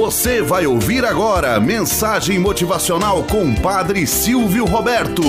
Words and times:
Você 0.00 0.40
vai 0.40 0.66
ouvir 0.66 1.04
agora 1.04 1.60
mensagem 1.60 2.38
motivacional 2.38 3.22
com 3.24 3.54
Padre 3.54 4.06
Silvio 4.06 4.64
Roberto. 4.64 5.22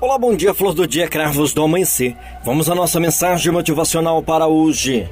Olá, 0.00 0.16
bom 0.16 0.34
dia, 0.34 0.54
flor 0.54 0.72
do 0.72 0.86
dia, 0.86 1.06
cravos 1.06 1.52
do 1.52 1.62
amanhecer. 1.62 2.16
Vamos 2.42 2.70
à 2.70 2.74
nossa 2.74 2.98
mensagem 2.98 3.52
motivacional 3.52 4.22
para 4.22 4.46
hoje. 4.46 5.06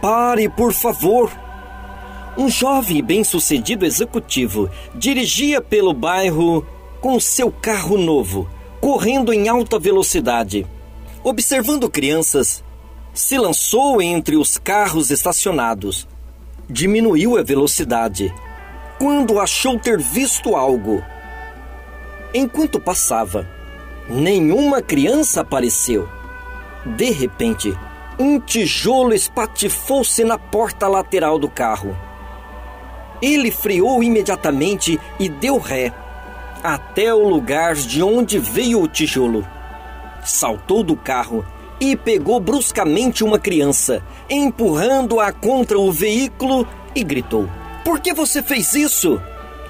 Pare, 0.00 0.48
por 0.48 0.72
favor. 0.72 1.32
Um 2.36 2.48
jovem 2.48 3.02
bem-sucedido 3.02 3.84
executivo 3.84 4.70
dirigia 4.94 5.60
pelo 5.60 5.92
bairro 5.92 6.64
com 7.00 7.18
seu 7.18 7.50
carro 7.50 7.98
novo, 7.98 8.48
correndo 8.80 9.32
em 9.32 9.48
alta 9.48 9.80
velocidade. 9.80 10.64
Observando 11.24 11.90
crianças, 11.90 12.62
se 13.12 13.36
lançou 13.36 14.00
entre 14.00 14.36
os 14.36 14.56
carros 14.56 15.10
estacionados. 15.10 16.06
Diminuiu 16.70 17.36
a 17.36 17.42
velocidade 17.42 18.32
quando 18.98 19.40
achou 19.40 19.78
ter 19.78 20.00
visto 20.00 20.54
algo. 20.54 21.02
Enquanto 22.32 22.80
passava, 22.80 23.48
nenhuma 24.08 24.80
criança 24.80 25.40
apareceu. 25.40 26.08
De 26.84 27.10
repente, 27.10 27.76
um 28.18 28.38
tijolo 28.38 29.12
espatifou-se 29.12 30.22
na 30.24 30.38
porta 30.38 30.86
lateral 30.86 31.38
do 31.38 31.48
carro. 31.48 31.96
Ele 33.20 33.50
freou 33.50 34.02
imediatamente 34.02 35.00
e 35.18 35.28
deu 35.28 35.58
ré 35.58 35.92
até 36.62 37.12
o 37.12 37.28
lugar 37.28 37.74
de 37.74 38.02
onde 38.02 38.38
veio 38.38 38.82
o 38.82 38.88
tijolo. 38.88 39.46
Saltou 40.24 40.82
do 40.82 40.96
carro 40.96 41.44
e 41.80 41.96
pegou 41.96 42.40
bruscamente 42.40 43.22
uma 43.22 43.38
criança, 43.38 44.02
empurrando-a 44.28 45.32
contra 45.32 45.78
o 45.78 45.92
veículo 45.92 46.66
e 46.94 47.02
gritou: 47.04 47.48
Por 47.84 48.00
que 48.00 48.12
você 48.12 48.42
fez 48.42 48.74
isso? 48.74 49.20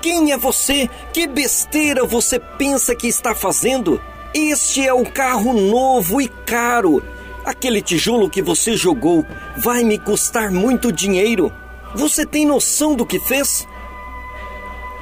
Quem 0.01 0.33
é 0.33 0.37
você? 0.37 0.89
Que 1.13 1.27
besteira 1.27 2.05
você 2.05 2.39
pensa 2.39 2.95
que 2.95 3.09
está 3.09 3.35
fazendo? 3.35 4.01
Este 4.33 4.87
é 4.87 4.93
o 4.93 5.05
carro 5.05 5.53
novo 5.53 6.21
e 6.21 6.29
caro. 6.29 7.03
Aquele 7.45 7.81
tijolo 7.81 8.29
que 8.29 8.43
você 8.43 8.77
jogou 8.77 9.25
vai 9.57 9.83
me 9.83 9.99
custar 9.99 10.51
muito 10.51 10.93
dinheiro. 10.93 11.53
Você 11.95 12.27
tem 12.27 12.47
noção 12.47 12.95
do 12.95 13.07
que 13.07 13.19
fez? 13.19 13.67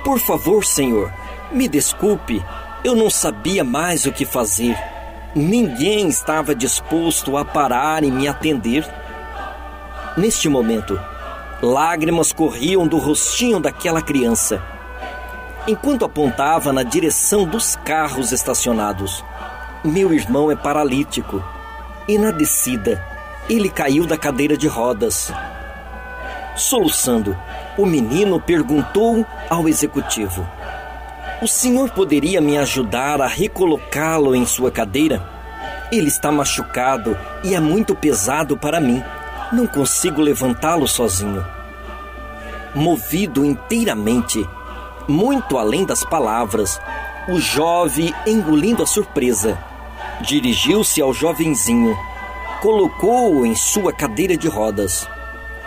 Por 0.05 0.21
favor, 0.21 0.65
senhor, 0.65 1.13
me 1.51 1.67
desculpe, 1.67 2.43
eu 2.85 2.95
não 2.95 3.11
sabia 3.11 3.65
mais 3.65 4.07
o 4.07 4.13
que 4.13 4.25
fazer. 4.25 4.79
Ninguém 5.37 6.09
estava 6.09 6.55
disposto 6.55 7.37
a 7.37 7.45
parar 7.45 8.03
e 8.03 8.11
me 8.11 8.27
atender. 8.27 8.89
Neste 10.17 10.49
momento, 10.49 10.99
lágrimas 11.61 12.33
corriam 12.33 12.89
do 12.89 12.97
rostinho 12.97 13.61
daquela 13.61 14.01
criança, 14.01 14.63
enquanto 15.69 16.07
apontava 16.07 16.73
na 16.73 16.83
direção 16.83 17.45
dos 17.45 17.77
carros 17.77 18.33
estacionados. 18.33 19.23
Meu 19.85 20.15
irmão 20.15 20.51
é 20.51 20.57
paralítico 20.57 21.45
e 22.09 22.17
na 22.17 22.31
descida 22.31 23.05
ele 23.47 23.69
caiu 23.69 24.07
da 24.07 24.17
cadeira 24.17 24.57
de 24.57 24.67
rodas. 24.67 25.31
Soluçando, 26.57 27.37
o 27.77 27.85
menino 27.85 28.41
perguntou 28.41 29.27
ao 29.51 29.69
executivo: 29.69 30.49
O 31.43 31.47
senhor 31.47 31.91
poderia 31.91 32.41
me 32.41 32.57
ajudar 32.59 33.21
a 33.21 33.27
recolocá-lo 33.27 34.35
em 34.35 34.47
sua 34.47 34.71
cadeira? 34.71 35.23
Ele 35.93 36.09
está 36.09 36.33
machucado 36.33 37.17
e 37.45 37.55
é 37.55 37.61
muito 37.61 37.95
pesado 37.95 38.57
para 38.57 38.81
mim. 38.81 39.03
Não 39.53 39.67
consigo 39.67 40.21
levantá-lo 40.21 40.89
sozinho. 40.89 41.45
Movido 42.75 43.45
inteiramente, 43.45 44.45
muito 45.07 45.59
além 45.59 45.85
das 45.85 46.03
palavras, 46.03 46.81
o 47.29 47.39
jovem, 47.39 48.15
engolindo 48.27 48.83
a 48.83 48.87
surpresa, 48.87 49.59
dirigiu-se 50.21 51.01
ao 51.01 51.13
jovenzinho, 51.13 51.97
colocou-o 52.61 53.47
em 53.47 53.55
sua 53.55 53.93
cadeira 53.93 54.37
de 54.37 54.49
rodas 54.49 55.09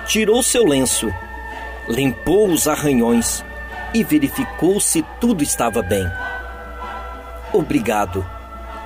tirou 0.10 0.42
seu 0.42 0.66
lenço, 0.66 1.14
limpou 1.88 2.50
os 2.50 2.68
arranhões 2.68 3.46
e 3.94 4.04
verificou 4.04 4.80
se 4.80 5.04
tudo 5.20 5.44
estava 5.44 5.82
bem. 5.82 6.10
Obrigado 7.52 8.26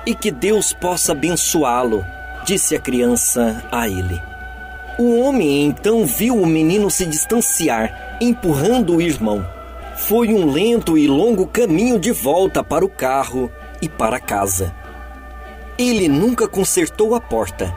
e 0.06 0.14
que 0.14 0.30
Deus 0.30 0.72
possa 0.72 1.12
abençoá-lo, 1.12 2.04
disse 2.44 2.76
a 2.76 2.80
criança 2.80 3.64
a 3.70 3.88
ele. 3.88 4.20
O 4.98 5.20
homem 5.20 5.64
então 5.64 6.06
viu 6.06 6.40
o 6.40 6.46
menino 6.46 6.90
se 6.90 7.04
distanciar, 7.04 8.16
empurrando 8.20 8.96
o 8.96 9.02
irmão. 9.02 9.44
Foi 9.96 10.32
um 10.32 10.50
lento 10.50 10.96
e 10.96 11.06
longo 11.06 11.46
caminho 11.46 11.98
de 11.98 12.12
volta 12.12 12.62
para 12.62 12.84
o 12.84 12.88
carro 12.88 13.50
e 13.80 13.88
para 13.88 14.20
casa. 14.20 14.74
Ele 15.76 16.08
nunca 16.08 16.46
consertou 16.46 17.14
a 17.14 17.20
porta. 17.20 17.74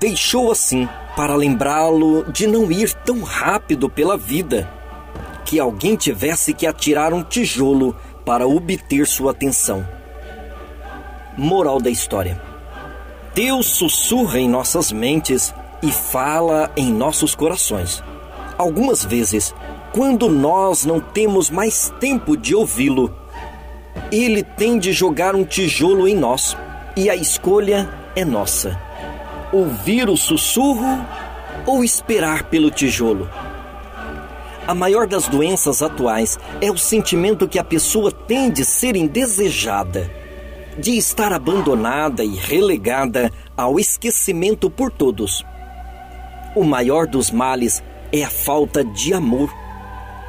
Deixou 0.00 0.50
assim 0.50 0.88
para 1.16 1.36
lembrá-lo 1.36 2.24
de 2.30 2.46
não 2.46 2.70
ir 2.70 2.92
tão 2.92 3.22
rápido 3.22 3.88
pela 3.88 4.16
vida, 4.16 4.68
que 5.48 5.58
alguém 5.58 5.96
tivesse 5.96 6.52
que 6.52 6.66
atirar 6.66 7.14
um 7.14 7.22
tijolo 7.22 7.96
para 8.22 8.46
obter 8.46 9.06
sua 9.06 9.30
atenção. 9.30 9.82
Moral 11.38 11.80
da 11.80 11.88
história: 11.88 12.38
Deus 13.34 13.64
sussurra 13.64 14.38
em 14.38 14.46
nossas 14.46 14.92
mentes 14.92 15.54
e 15.82 15.90
fala 15.90 16.70
em 16.76 16.92
nossos 16.92 17.34
corações. 17.34 18.04
Algumas 18.58 19.02
vezes, 19.02 19.54
quando 19.90 20.28
nós 20.28 20.84
não 20.84 21.00
temos 21.00 21.48
mais 21.48 21.90
tempo 21.98 22.36
de 22.36 22.54
ouvi-lo, 22.54 23.16
ele 24.12 24.42
tem 24.42 24.78
de 24.78 24.92
jogar 24.92 25.34
um 25.34 25.44
tijolo 25.44 26.06
em 26.06 26.14
nós 26.14 26.54
e 26.94 27.08
a 27.08 27.16
escolha 27.16 27.88
é 28.14 28.22
nossa 28.22 28.78
ouvir 29.52 30.10
o 30.10 30.16
sussurro 30.16 31.06
ou 31.66 31.82
esperar 31.82 32.44
pelo 32.44 32.70
tijolo? 32.70 33.28
A 34.68 34.74
maior 34.74 35.06
das 35.08 35.26
doenças 35.26 35.82
atuais 35.82 36.38
é 36.60 36.70
o 36.70 36.76
sentimento 36.78 37.48
que 37.48 37.58
a 37.58 37.64
pessoa 37.64 38.12
tem 38.12 38.50
de 38.50 38.64
ser 38.64 38.94
indesejada, 38.94 40.10
de 40.78 40.96
estar 40.96 41.32
abandonada 41.32 42.22
e 42.22 42.36
relegada 42.36 43.32
ao 43.56 43.80
esquecimento 43.80 44.70
por 44.70 44.92
todos. 44.92 45.42
O 46.54 46.62
maior 46.62 47.06
dos 47.06 47.30
males 47.30 47.82
é 48.12 48.22
a 48.22 48.30
falta 48.30 48.84
de 48.84 49.14
amor 49.14 49.50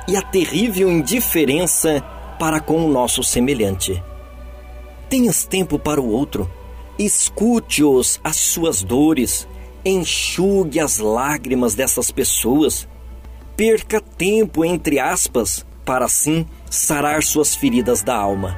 e 0.07 0.16
a 0.16 0.22
terrível 0.22 0.89
indiferença 0.89 2.01
para 2.39 2.59
com 2.59 2.85
o 2.85 2.89
nosso 2.89 3.22
semelhante. 3.22 4.01
Tenhas 5.09 5.44
tempo 5.45 5.78
para 5.78 5.99
o 5.99 6.09
outro 6.09 6.49
Escute-os 6.99 8.19
as 8.22 8.35
suas 8.35 8.83
dores, 8.83 9.47
enxugue 9.85 10.81
as 10.81 10.97
lágrimas 10.97 11.73
dessas 11.73 12.11
pessoas. 12.11 12.89
Perca 13.59 14.00
tempo, 14.00 14.64
entre 14.64 15.00
aspas, 15.00 15.66
para 15.84 16.06
assim 16.06 16.46
sarar 16.72 17.22
suas 17.22 17.53
feridas 17.53 18.02
da 18.02 18.16
alma. 18.16 18.58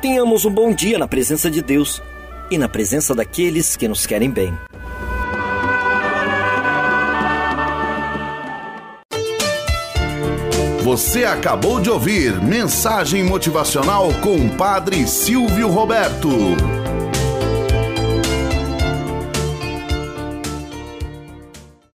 Tenhamos 0.00 0.44
um 0.44 0.52
bom 0.52 0.72
dia 0.72 0.96
na 1.00 1.08
presença 1.08 1.50
de 1.50 1.60
Deus 1.60 2.00
e 2.48 2.56
na 2.58 2.68
presença 2.68 3.12
daqueles 3.12 3.74
que 3.74 3.88
nos 3.88 4.06
querem 4.06 4.30
bem. 4.30 4.56
Você 10.84 11.24
acabou 11.24 11.80
de 11.80 11.90
ouvir 11.90 12.40
Mensagem 12.40 13.24
Motivacional 13.24 14.10
com 14.22 14.36
o 14.36 14.56
Padre 14.56 15.08
Silvio 15.08 15.66
Roberto. 15.66 16.85